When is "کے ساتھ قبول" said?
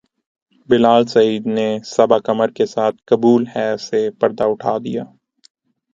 2.51-3.41